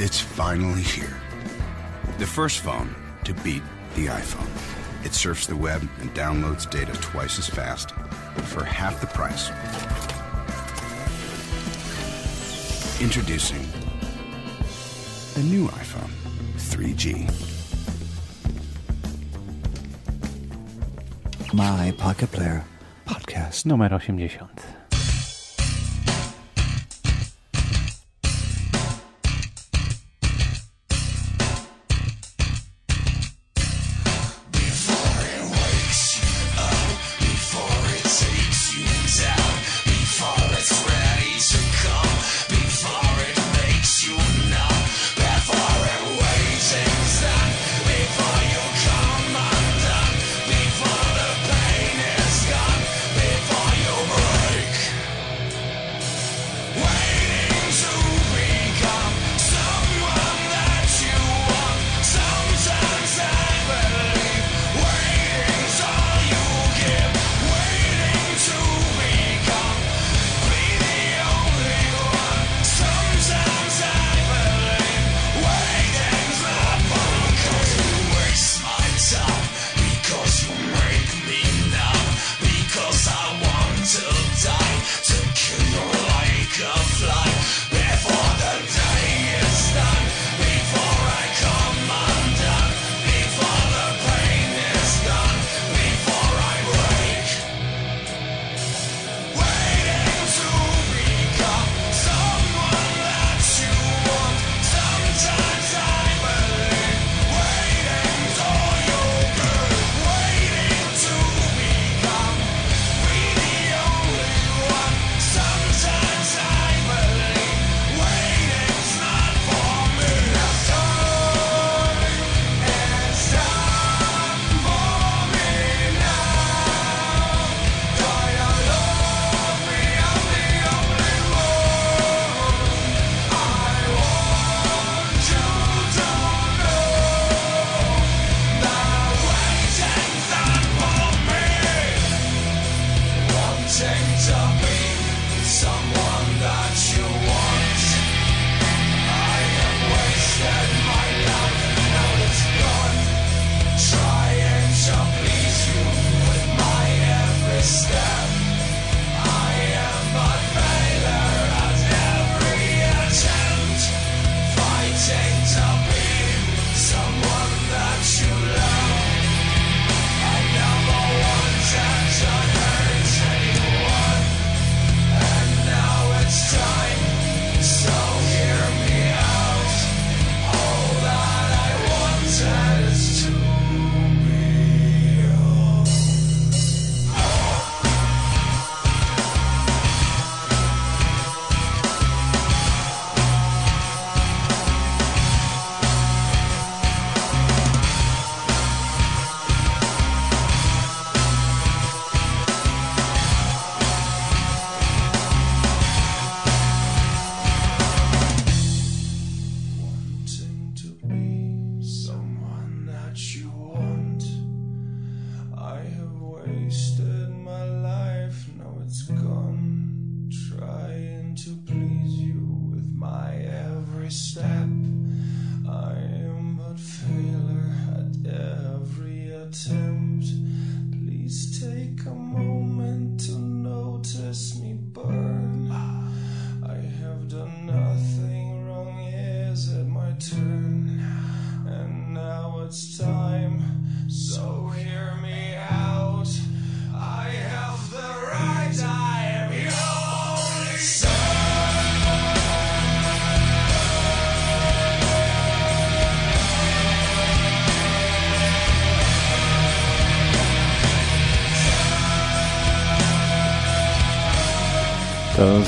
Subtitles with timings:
[0.00, 1.16] It's finally here.
[2.18, 3.64] The first phone to beat
[3.96, 4.48] the iPhone.
[5.04, 7.90] It surfs the web and downloads data twice as fast
[8.44, 9.48] for half the price.
[13.02, 13.66] Introducing
[15.34, 16.12] the new iPhone
[16.58, 17.26] 3G.
[21.52, 22.64] My Pocket Player
[23.04, 23.64] Podcast.
[23.64, 24.47] Numer 80.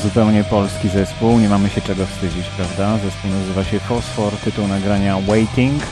[0.03, 2.99] zupełnie polski zespół, nie mamy się czego wstydzić, prawda?
[2.99, 5.83] Zespół nazywa się Fosfor, tytuł nagrania Waiting,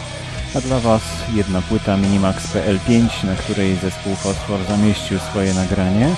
[0.55, 1.02] a dla Was
[1.34, 6.14] jedna płyta Minimax PL5, na której zespół Fosfor zamieścił swoje nagranie.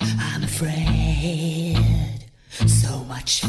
[0.01, 2.27] I'm afraid,
[2.67, 3.41] so much.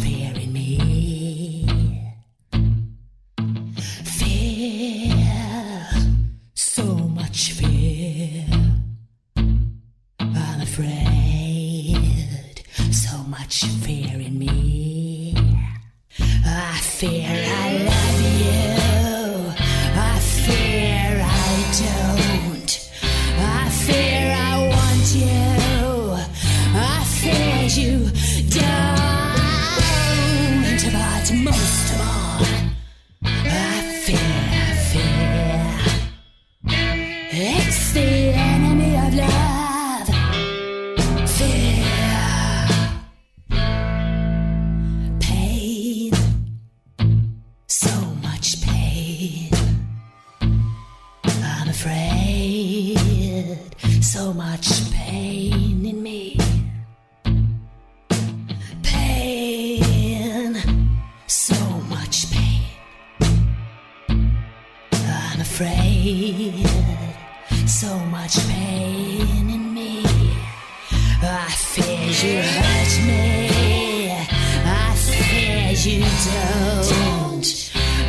[72.24, 74.10] You hurt me.
[74.10, 76.00] I fear you
[76.32, 77.48] don't.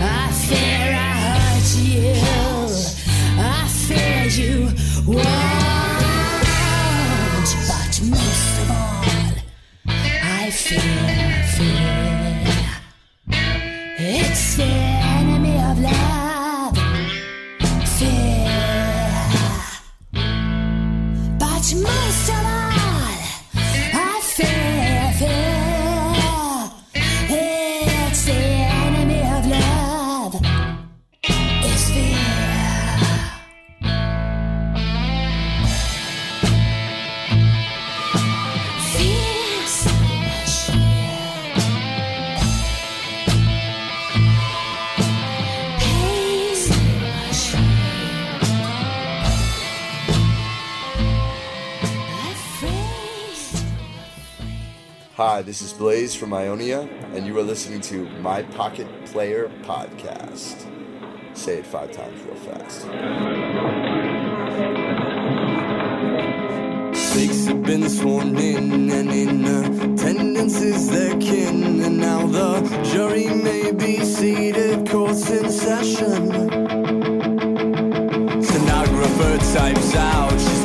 [0.00, 2.14] I fear I hurt you.
[3.37, 4.70] I fear you
[5.06, 5.26] won't.
[7.67, 9.03] But most of all,
[9.88, 11.06] I fear.
[56.16, 60.66] from Ionia, and you are listening to My Pocket Player Podcast.
[61.34, 62.82] Say it five times real fast.
[67.12, 73.28] Fakes have been sworn in, and in attendance is their kin, and now the jury
[73.28, 76.30] may be seated, courts in session.
[78.42, 80.56] Stenographer types out.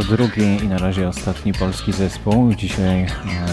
[0.00, 2.54] To drugi i na razie ostatni polski zespół.
[2.54, 3.08] Dzisiaj e,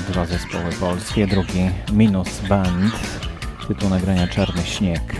[0.10, 1.28] dwa zespoły polskie.
[1.28, 2.94] Drugi Minus Band.
[3.68, 5.16] Tytuł nagrania Czarny Śnieg.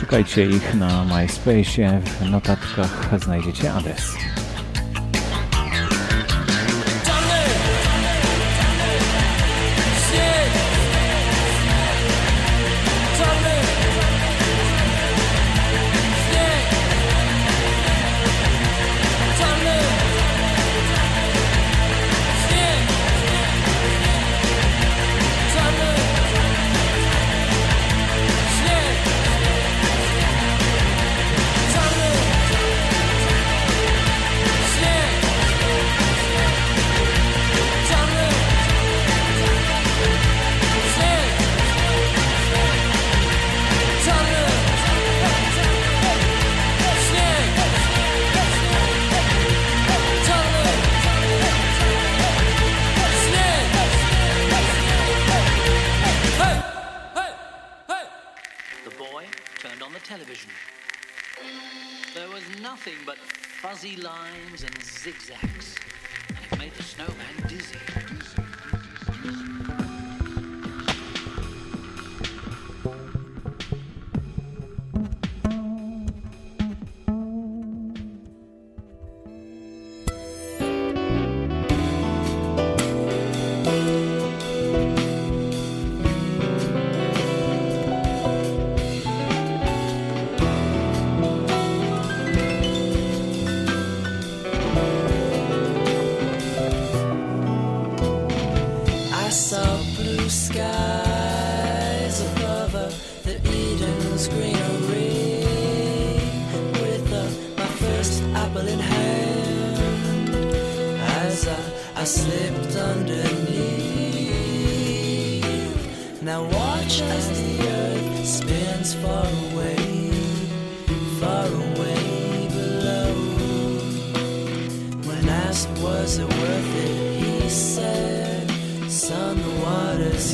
[0.00, 2.00] Szukajcie ich na MySpace.
[2.00, 4.16] W notatkach znajdziecie adres.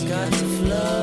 [0.00, 1.01] White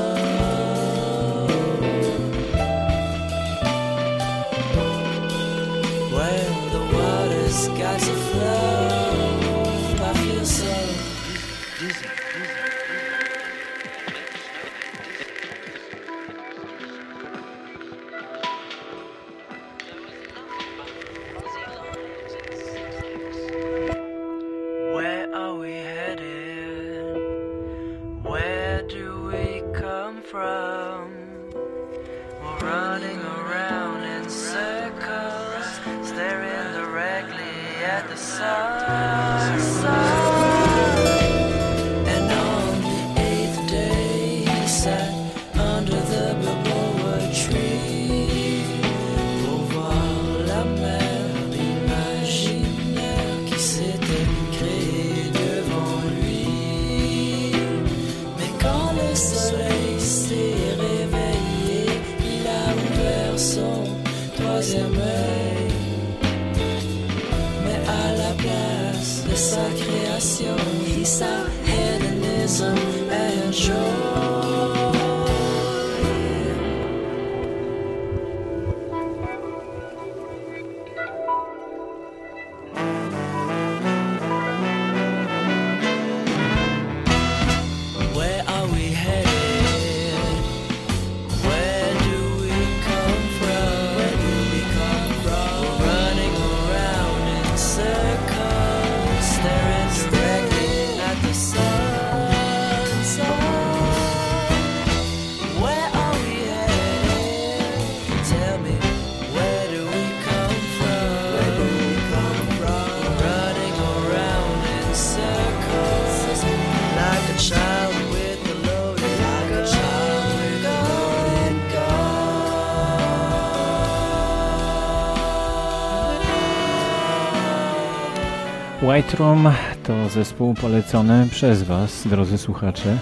[129.18, 132.98] Room to zespół polecony przez Was, drodzy słuchacze,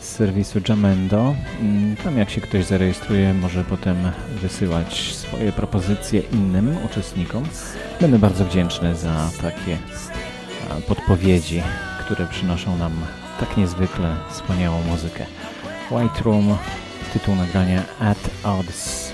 [0.00, 1.34] z serwisu Jamendo.
[2.04, 3.96] Tam jak się ktoś zarejestruje, może potem
[4.42, 7.44] wysyłać swoje propozycje innym uczestnikom.
[8.00, 9.78] Będę bardzo wdzięczny za takie
[10.88, 11.62] podpowiedzi,
[12.00, 12.92] które przynoszą nam
[13.40, 15.26] tak niezwykle wspaniałą muzykę.
[15.90, 16.56] White Room,
[17.12, 19.07] tytuł nagrania At Odds.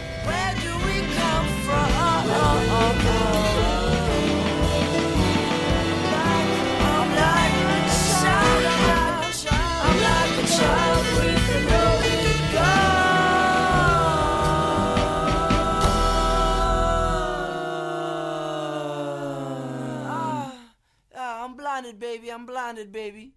[22.34, 23.34] I'm blinded, baby.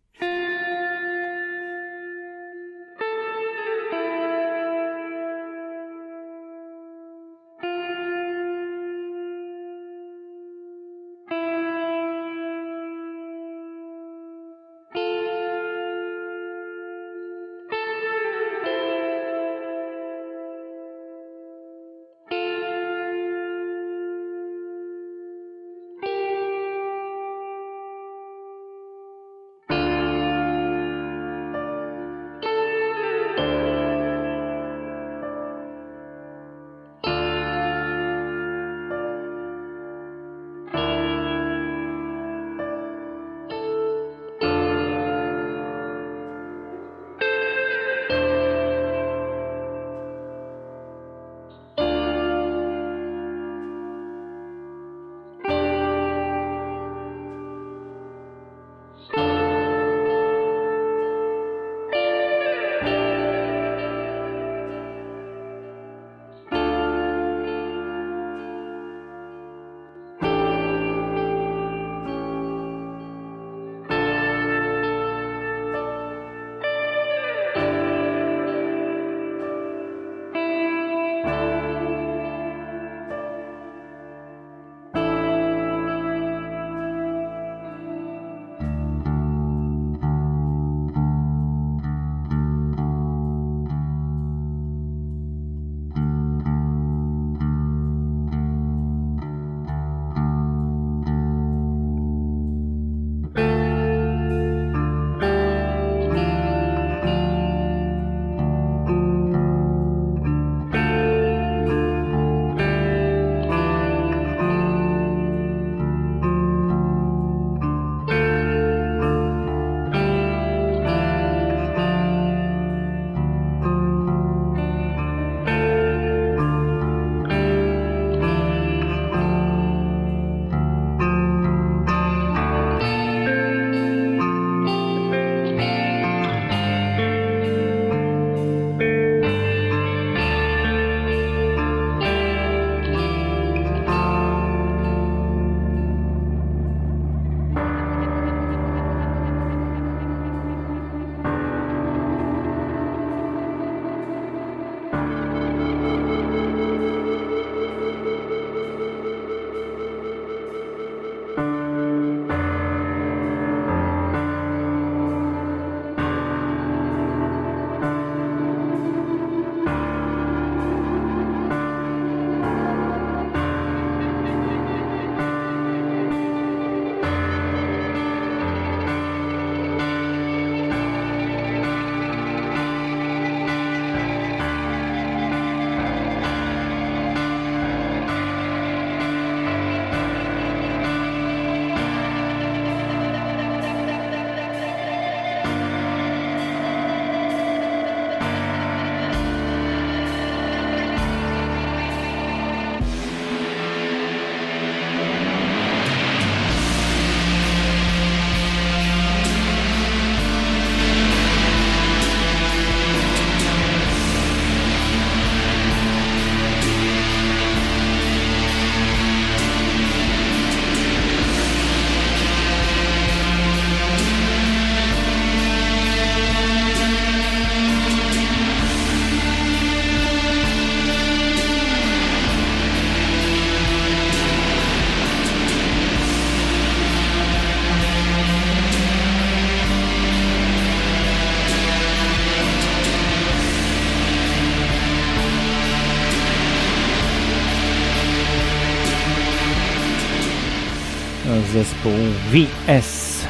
[251.57, 251.91] Zespół
[252.31, 253.21] VS.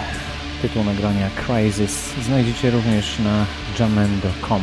[0.61, 3.45] Tytuł nagrania Crisis znajdziecie również na
[3.79, 4.61] jamendo.com.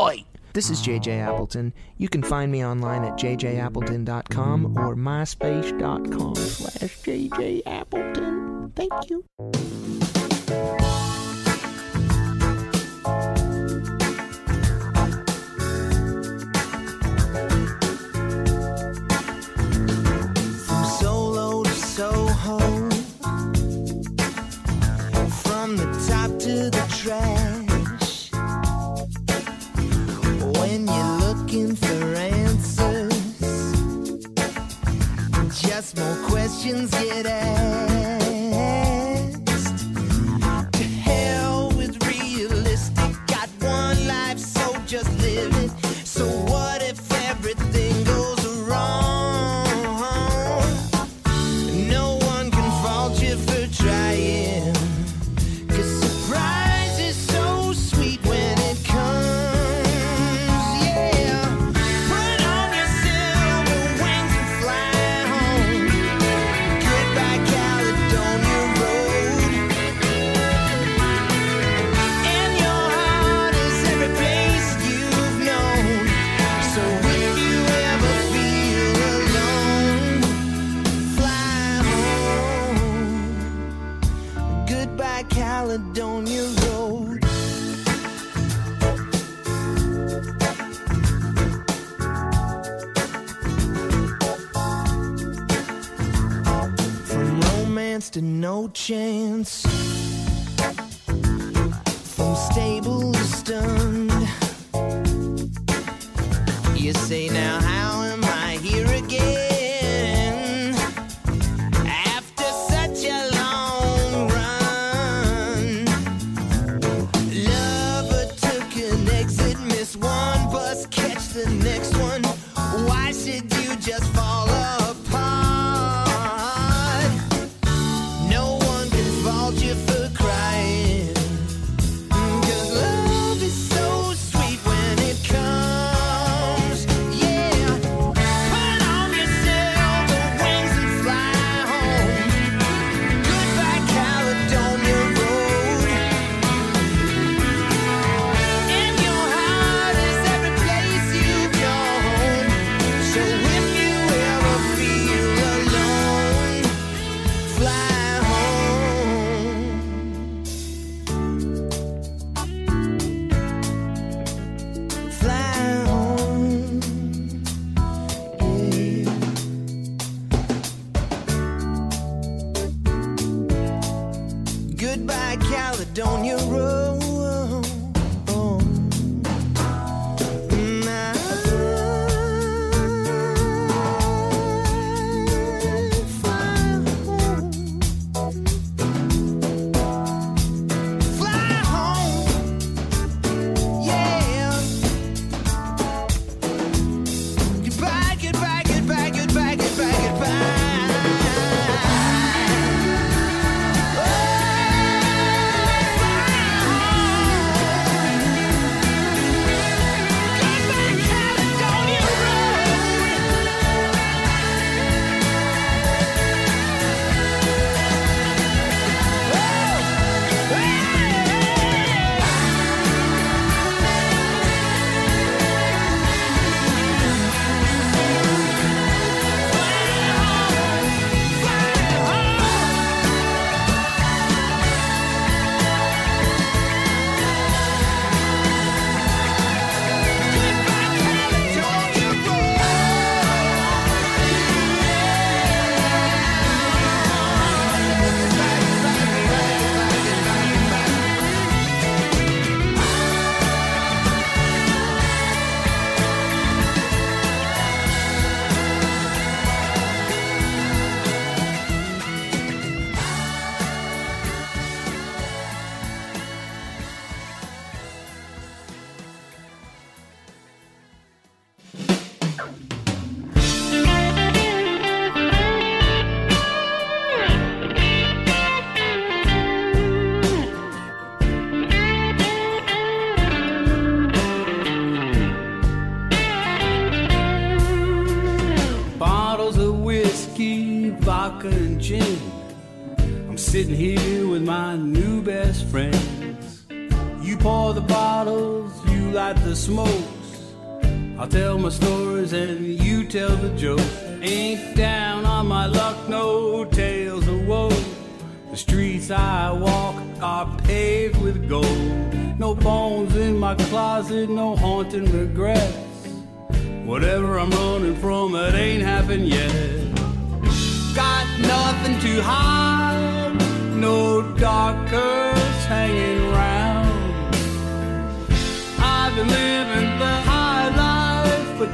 [0.00, 0.24] Oi!
[0.54, 1.74] This is JJ Appleton.
[1.98, 8.74] You can find me online at jjappleton.com or myspace.com slash jjappleton.
[8.74, 9.26] Thank you.
[20.64, 22.58] From solo to Soho,
[25.42, 27.39] from the top to the track.
[31.50, 31.99] looking for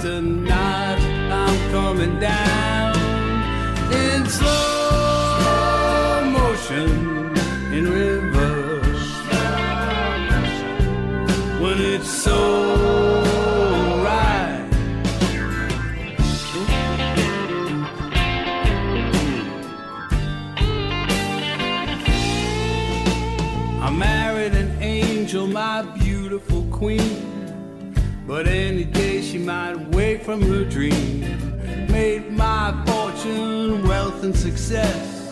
[0.01, 2.97] tonight I'm coming down.
[3.93, 4.66] In slow
[30.27, 31.21] from her dream.
[31.87, 35.31] Made my fortune, wealth, and success.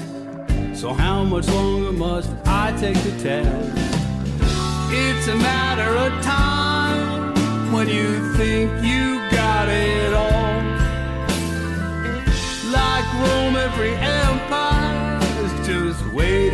[0.73, 3.73] So how much longer must I take the test?
[4.93, 10.63] It's a matter of time when you think you got it all.
[12.71, 16.54] Like Rome, every empire is just waiting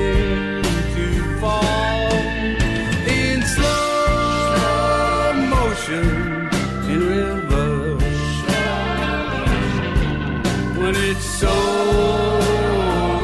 [11.41, 11.49] so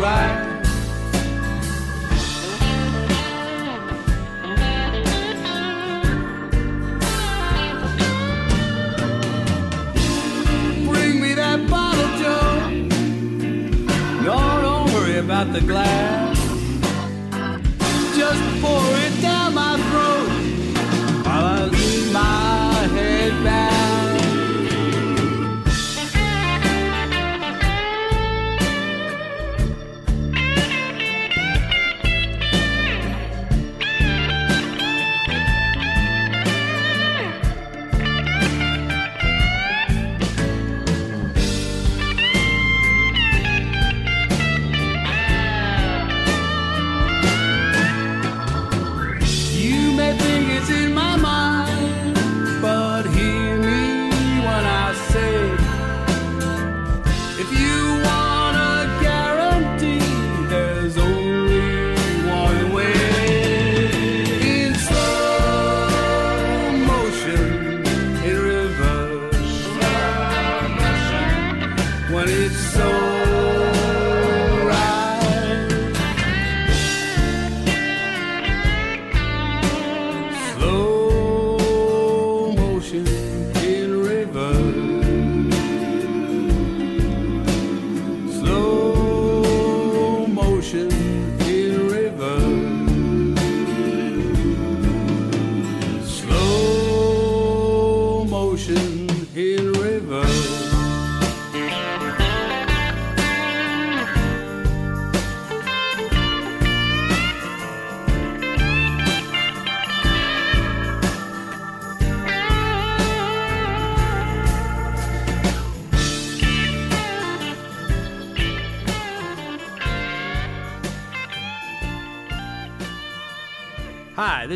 [0.00, 0.62] right.
[10.86, 12.70] Bring me that bottle, Joe.
[14.24, 16.25] No, don't worry about the glass.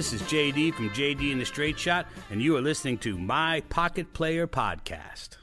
[0.00, 3.60] This is JD from JD and the Straight Shot, and you are listening to My
[3.68, 5.36] Pocket Player Podcast.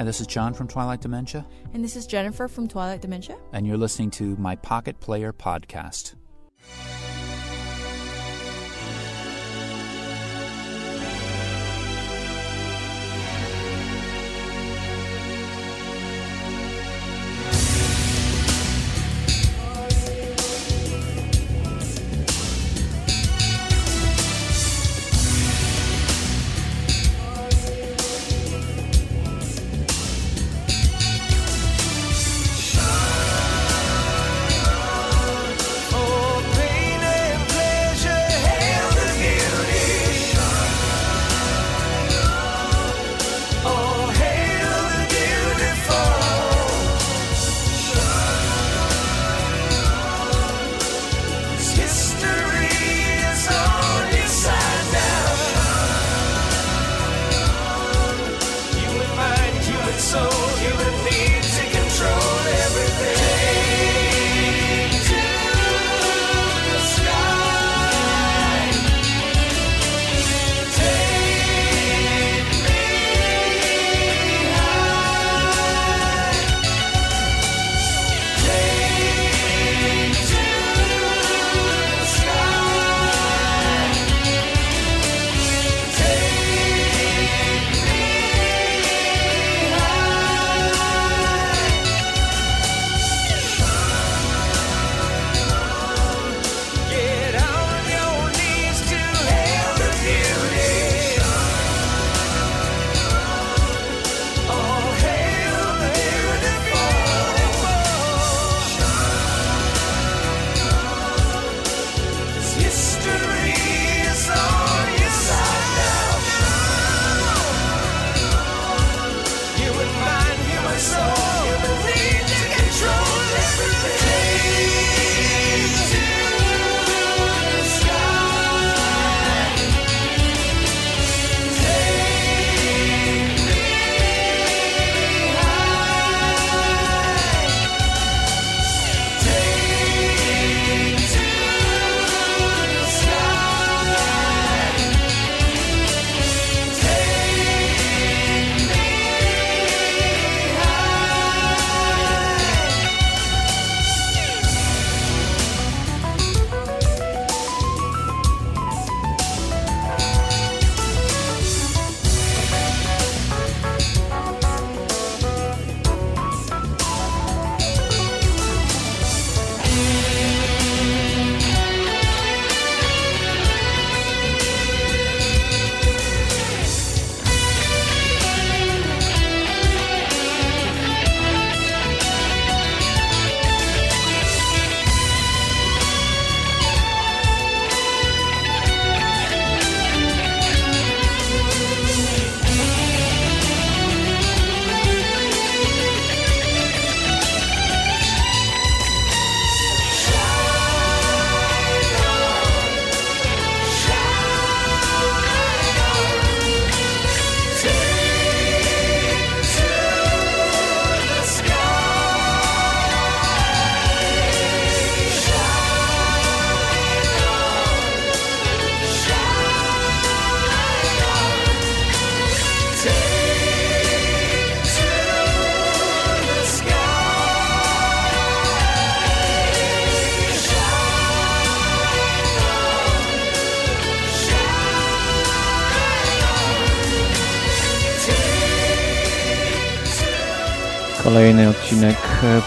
[0.00, 1.44] Hi, this is John from Twilight Dementia,
[1.74, 3.36] And this is Jennifer from Twilight Dementia.
[3.52, 6.14] and you're listening to my Pocket Player podcast.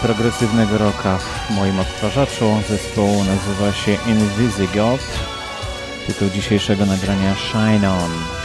[0.04, 2.62] Progresywnego rocka w moim odtwarzaczu.
[2.68, 5.00] Zespół nazywa się Invisigot.
[6.06, 8.43] Tytuł dzisiejszego nagrania Shine On.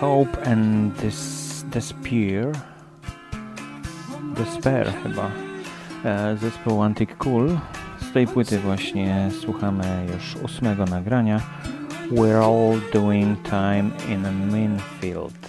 [0.00, 0.92] Hope and
[1.72, 2.52] Despair.
[4.36, 5.30] Despair chyba.
[6.04, 7.58] E, Zespół Antic Cool.
[8.00, 11.40] Z tej płyty właśnie słuchamy już ósmego nagrania.
[12.10, 15.48] We're all doing time in a minefield.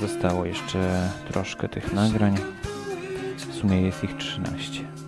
[0.00, 2.36] Zostało jeszcze troszkę tych nagrań.
[3.36, 5.01] W sumie jest ich 13.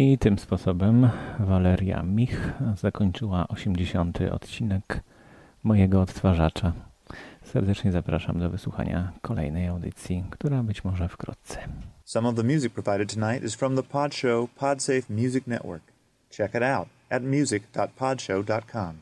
[0.00, 4.18] I tym sposobem Waleria Mich zakończyła 80.
[4.30, 5.00] odcinek
[5.64, 6.72] mojego odtwarzacza.
[7.42, 11.58] Serdecznie zapraszam do wysłuchania kolejnej audycji, która być może wkrótce.
[12.04, 13.82] Some of the music provided tonight is from the
[14.56, 15.82] Podsafe Music Network.
[16.30, 18.98] Check it out at music.podshow.com.